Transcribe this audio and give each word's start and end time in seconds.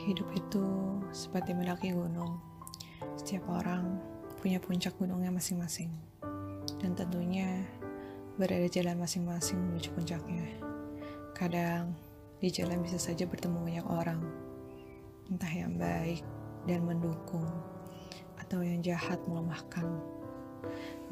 Hidup 0.00 0.32
itu 0.32 0.64
seperti 1.12 1.52
mendaki 1.52 1.92
gunung. 1.92 2.40
Setiap 3.20 3.44
orang 3.52 4.00
punya 4.40 4.56
puncak 4.56 4.96
gunungnya 4.96 5.28
masing-masing. 5.28 5.92
Dan 6.80 6.96
tentunya 6.96 7.68
berada 8.40 8.64
jalan 8.72 8.96
masing-masing 8.96 9.60
menuju 9.60 9.92
puncaknya. 9.92 10.48
Kadang 11.36 11.92
di 12.40 12.48
jalan 12.48 12.80
bisa 12.80 12.96
saja 12.96 13.28
bertemu 13.28 13.60
banyak 13.60 13.86
orang. 13.92 14.20
Entah 15.28 15.52
yang 15.52 15.76
baik 15.76 16.24
dan 16.64 16.80
mendukung 16.88 17.44
atau 18.40 18.64
yang 18.64 18.80
jahat 18.80 19.20
melemahkan. 19.28 19.84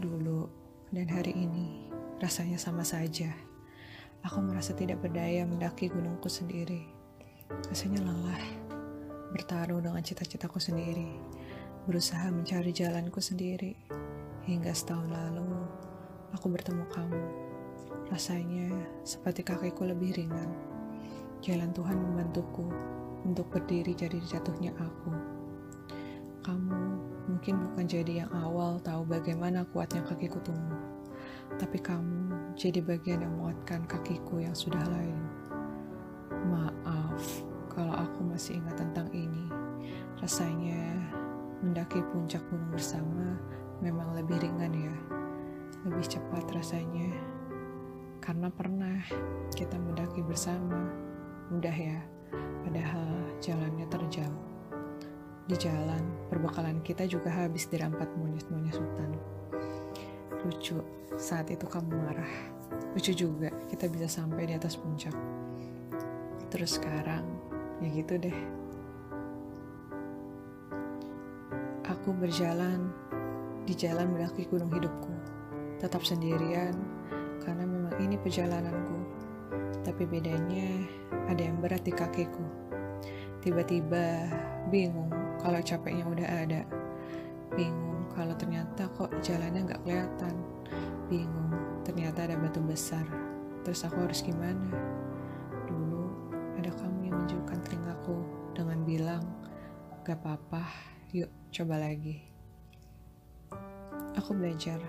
Dulu 0.00 0.48
dan 0.96 1.12
hari 1.12 1.36
ini 1.36 1.92
rasanya 2.24 2.56
sama 2.56 2.88
saja. 2.88 3.28
Aku 4.24 4.40
merasa 4.40 4.72
tidak 4.72 5.04
berdaya 5.04 5.44
mendaki 5.44 5.92
gunungku 5.92 6.32
sendiri. 6.32 6.88
Rasanya 7.68 8.02
lelah, 8.08 8.44
bertaruh 9.32 9.84
dengan 9.84 10.00
cita-citaku 10.00 10.56
sendiri, 10.56 11.20
berusaha 11.84 12.32
mencari 12.32 12.72
jalanku 12.72 13.20
sendiri. 13.20 13.76
Hingga 14.48 14.72
setahun 14.72 15.12
lalu, 15.12 15.52
aku 16.32 16.48
bertemu 16.48 16.84
kamu. 16.88 17.22
Rasanya 18.08 18.72
seperti 19.04 19.44
kakiku 19.44 19.84
lebih 19.84 20.16
ringan. 20.16 20.48
Jalan 21.44 21.76
Tuhan 21.76 22.00
membantuku 22.00 22.72
untuk 23.28 23.52
berdiri 23.52 23.92
jadi 23.92 24.16
jatuhnya 24.24 24.72
aku. 24.80 25.12
Kamu 26.40 26.80
mungkin 27.28 27.60
bukan 27.68 27.84
jadi 27.84 28.24
yang 28.24 28.32
awal 28.32 28.80
tahu 28.80 29.04
bagaimana 29.04 29.68
kuatnya 29.68 30.00
kakiku 30.08 30.40
tumbuh, 30.40 30.80
tapi 31.60 31.76
kamu 31.76 32.56
jadi 32.56 32.80
bagian 32.80 33.20
yang 33.20 33.36
menguatkan 33.36 33.84
kakiku 33.84 34.40
yang 34.40 34.56
sudah 34.56 34.80
lain. 34.88 35.27
Kalau 37.78 37.94
aku 37.94 38.26
masih 38.26 38.58
ingat 38.58 38.74
tentang 38.74 39.06
ini. 39.14 39.46
Rasanya 40.18 40.98
mendaki 41.62 42.02
puncak 42.10 42.42
gunung 42.50 42.74
bersama 42.74 43.38
memang 43.78 44.18
lebih 44.18 44.34
ringan 44.42 44.74
ya. 44.74 44.96
Lebih 45.86 46.02
cepat 46.10 46.42
rasanya. 46.50 47.14
Karena 48.18 48.50
pernah 48.50 48.98
kita 49.54 49.78
mendaki 49.78 50.26
bersama. 50.26 50.90
Mudah 51.54 51.70
ya, 51.70 52.02
padahal 52.66 53.38
jalannya 53.38 53.86
terjal. 53.86 54.34
Di 55.46 55.54
jalan, 55.54 56.02
perbekalan 56.34 56.82
kita 56.82 57.06
juga 57.06 57.30
habis 57.30 57.70
dirampat 57.70 58.10
monyet-monyet 58.18 58.74
hutan. 58.74 59.14
Lucu, 60.42 60.82
saat 61.14 61.46
itu 61.46 61.62
kamu 61.62 61.94
marah. 61.94 62.34
Lucu 62.90 63.14
juga, 63.14 63.54
kita 63.70 63.86
bisa 63.86 64.10
sampai 64.10 64.50
di 64.50 64.58
atas 64.58 64.74
puncak. 64.74 65.14
Terus 66.50 66.76
sekarang, 66.76 67.37
ya 67.78 67.88
gitu 67.90 68.18
deh. 68.18 68.38
Aku 71.88 72.12
berjalan 72.16 72.90
di 73.64 73.76
jalan 73.76 74.12
mendaki 74.12 74.48
gunung 74.48 74.72
hidupku. 74.72 75.12
Tetap 75.78 76.02
sendirian, 76.02 76.74
karena 77.44 77.64
memang 77.64 77.94
ini 78.02 78.18
perjalananku. 78.18 78.98
Tapi 79.86 80.04
bedanya, 80.04 80.84
ada 81.30 81.38
yang 81.38 81.60
berat 81.62 81.84
di 81.86 81.92
kakiku. 81.94 82.44
Tiba-tiba 83.38 84.26
bingung 84.68 85.12
kalau 85.38 85.62
capeknya 85.62 86.04
udah 86.04 86.28
ada. 86.44 86.62
Bingung 87.54 88.10
kalau 88.12 88.34
ternyata 88.34 88.90
kok 88.92 89.12
jalannya 89.22 89.70
nggak 89.70 89.80
kelihatan. 89.86 90.34
Bingung, 91.06 91.54
ternyata 91.86 92.26
ada 92.26 92.36
batu 92.36 92.58
besar. 92.60 93.06
Terus 93.62 93.86
aku 93.86 94.02
harus 94.02 94.20
gimana? 94.20 94.68
Dulu 95.70 96.04
ada 96.58 96.68
kamu 96.74 96.97
menunjukkan 97.10 97.58
telingaku 97.64 98.16
dengan 98.52 98.84
bilang, 98.84 99.24
gak 100.04 100.20
apa-apa, 100.20 100.64
yuk 101.12 101.28
coba 101.52 101.80
lagi. 101.80 102.20
Aku 104.16 104.34
belajar 104.36 104.80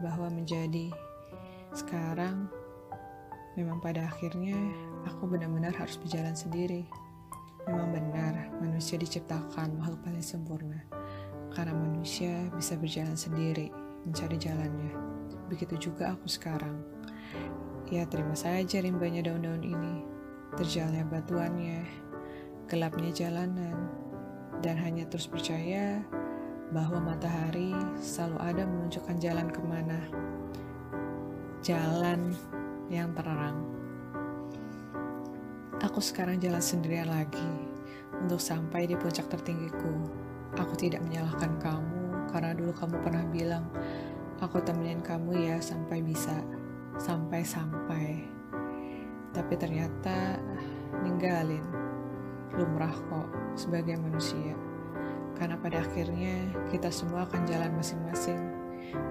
bahwa 0.00 0.30
menjadi 0.30 0.88
sekarang 1.74 2.48
memang 3.58 3.82
pada 3.82 4.06
akhirnya 4.06 4.54
aku 5.04 5.26
benar-benar 5.26 5.74
harus 5.74 5.98
berjalan 5.98 6.34
sendiri. 6.34 6.86
Memang 7.68 7.92
benar, 7.92 8.48
manusia 8.64 8.96
diciptakan 8.96 9.76
makhluk 9.76 10.00
paling 10.06 10.24
sempurna. 10.24 10.80
Karena 11.52 11.74
manusia 11.76 12.48
bisa 12.54 12.78
berjalan 12.78 13.18
sendiri, 13.18 13.68
mencari 14.06 14.40
jalannya. 14.40 14.92
Begitu 15.52 15.90
juga 15.90 16.16
aku 16.16 16.30
sekarang. 16.30 16.80
Ya, 17.88 18.04
terima 18.04 18.36
saja 18.36 18.84
rimbanya 18.84 19.24
daun-daun 19.24 19.64
ini, 19.64 20.04
terjalnya 20.58 21.06
batuannya, 21.06 21.86
gelapnya 22.66 23.14
jalanan, 23.14 23.78
dan 24.58 24.74
hanya 24.82 25.06
terus 25.06 25.30
percaya 25.30 26.02
bahwa 26.74 27.14
matahari 27.14 27.70
selalu 28.02 28.38
ada 28.42 28.62
menunjukkan 28.66 29.16
jalan 29.22 29.48
ke 29.54 29.60
mana. 29.62 30.00
Jalan 31.62 32.34
yang 32.90 33.14
terang. 33.14 33.62
Aku 35.78 36.02
sekarang 36.02 36.42
jalan 36.42 36.58
sendirian 36.58 37.06
lagi 37.06 37.54
untuk 38.18 38.42
sampai 38.42 38.90
di 38.90 38.98
puncak 38.98 39.30
tertinggiku. 39.30 40.10
Aku 40.58 40.74
tidak 40.74 41.06
menyalahkan 41.06 41.54
kamu 41.62 42.34
karena 42.34 42.50
dulu 42.50 42.74
kamu 42.74 42.96
pernah 43.06 43.24
bilang, 43.30 43.64
aku 44.42 44.58
temenin 44.58 44.98
kamu 45.06 45.38
ya 45.38 45.56
sampai 45.62 46.02
bisa, 46.02 46.34
sampai-sampai. 46.98 48.37
Tapi 49.38 49.54
ternyata 49.54 50.34
ninggalin, 51.06 51.62
lumrah 52.58 52.90
kok 52.90 53.30
sebagai 53.54 53.94
manusia. 53.94 54.58
Karena 55.38 55.54
pada 55.54 55.78
akhirnya 55.78 56.50
kita 56.74 56.90
semua 56.90 57.22
akan 57.22 57.46
jalan 57.46 57.70
masing-masing. 57.78 58.34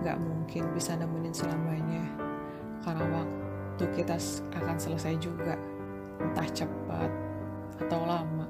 Gak 0.00 0.16
mungkin 0.16 0.72
bisa 0.72 0.96
nemenin 0.96 1.36
selamanya. 1.36 2.08
Karena 2.80 3.04
waktu 3.04 3.84
kita 3.92 4.16
akan 4.56 4.80
selesai 4.80 5.12
juga 5.20 5.60
entah 6.16 6.48
cepat 6.48 7.12
atau 7.84 8.00
lama, 8.08 8.48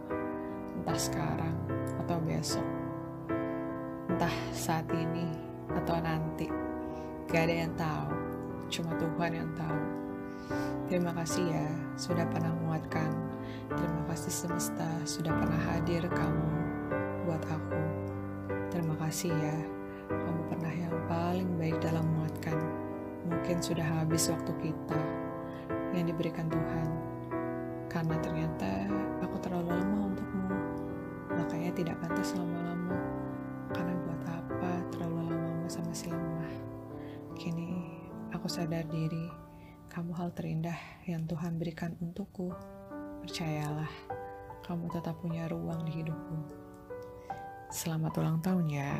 entah 0.78 0.98
sekarang 1.00 1.58
atau 2.06 2.22
besok, 2.22 2.66
entah 4.14 4.34
saat 4.54 4.86
ini 4.94 5.26
atau 5.74 5.98
nanti. 5.98 6.46
Gak 7.26 7.50
ada 7.50 7.54
yang 7.66 7.74
tahu, 7.74 8.14
cuma 8.70 8.94
Tuhan 8.94 9.32
yang 9.42 9.50
tahu. 9.58 10.03
Terima 10.91 11.10
kasih 11.16 11.44
ya 11.49 11.69
sudah 11.97 12.27
pernah 12.28 12.53
menguatkan. 12.60 13.10
Terima 13.72 14.03
kasih 14.12 14.31
semesta 14.31 14.87
sudah 15.09 15.32
pernah 15.32 15.60
hadir 15.72 16.05
kamu 16.06 16.50
buat 17.25 17.41
aku. 17.49 17.82
Terima 18.69 18.94
kasih 19.00 19.32
ya, 19.32 19.56
kamu 20.10 20.43
pernah 20.53 20.72
yang 20.75 20.94
paling 21.09 21.49
baik 21.56 21.81
dalam 21.81 22.05
menguatkan. 22.05 22.59
Mungkin 23.25 23.65
sudah 23.65 23.82
habis 23.82 24.28
waktu 24.28 24.53
kita 24.60 25.00
yang 25.97 26.10
diberikan 26.10 26.50
Tuhan 26.53 26.88
karena 27.88 28.19
ternyata 28.19 28.91
aku 29.22 29.38
terlalu 29.38 29.78
lemah 29.78 30.11
untukmu. 30.11 30.47
Makanya 31.31 31.71
tidak 31.78 31.97
pantas 32.03 32.34
lama-lama. 32.34 32.99
Karena 33.71 33.94
buat 34.05 34.22
apa 34.28 34.72
terlalu 34.93 35.31
lama 35.31 35.66
sama 35.71 35.94
si 35.94 36.11
lemah. 36.11 36.55
Kini 37.38 37.99
aku 38.34 38.50
sadar 38.50 38.82
diri, 38.91 39.31
kamu 39.94 40.10
hal 40.10 40.34
terindah 40.34 40.75
yang 41.06 41.22
Tuhan 41.22 41.55
berikan 41.55 41.94
untukku. 42.03 42.50
Percayalah, 43.22 43.87
kamu 44.66 44.91
tetap 44.91 45.22
punya 45.22 45.47
ruang 45.47 45.87
di 45.87 46.03
hidupku. 46.03 46.34
Selamat 47.71 48.10
ulang 48.19 48.43
tahun 48.43 48.66
ya. 48.75 48.91